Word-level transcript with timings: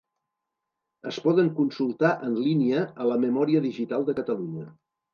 Es 1.11 1.19
poden 1.25 1.51
consultar 1.59 2.13
en 2.31 2.41
línia 2.49 2.83
a 3.07 3.11
la 3.13 3.21
Memòria 3.29 3.65
Digital 3.71 4.09
de 4.11 4.21
Catalunya. 4.23 4.69